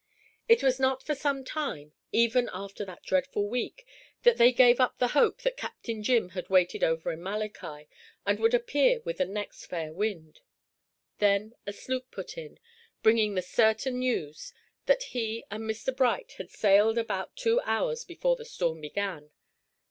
[0.49, 3.85] It was not for some time, even after that dreadful week,
[4.23, 7.87] that they gave up the hope that Captain Jim had waited over in Malachi
[8.25, 10.39] and would appear with the next fair wind.
[11.19, 12.57] Then a sloop put in,
[13.03, 14.53] bringing the certain news
[14.87, 15.95] that he and Mr.
[15.95, 19.29] Bright had sailed about two hours before the storm began.